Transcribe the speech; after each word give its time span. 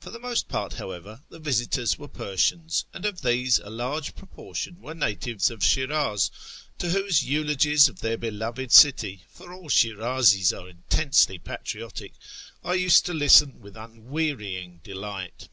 For 0.00 0.08
the 0.08 0.18
most 0.18 0.48
part, 0.48 0.72
however, 0.80 1.24
the 1.28 1.38
visitors 1.38 1.98
were 1.98 2.08
Persians, 2.08 2.86
and 2.94 3.04
of 3.04 3.20
these 3.20 3.58
a 3.58 3.68
large 3.68 4.14
proportion 4.14 4.80
were 4.80 4.94
natives 4.94 5.50
of 5.50 5.62
Shiraz, 5.62 6.30
to 6.78 6.88
whose 6.88 7.22
eulogies 7.22 7.86
of 7.86 8.00
their 8.00 8.16
beloved 8.16 8.72
city 8.72 9.24
(for 9.28 9.52
all 9.52 9.68
Shirazis 9.68 10.54
are 10.58 10.70
intensely 10.70 11.38
patriotic) 11.38 12.14
I 12.64 12.72
used 12.72 13.04
to 13.04 13.12
listen 13.12 13.60
with 13.60 13.76
unwearying 13.76 14.80
delight. 14.82 15.50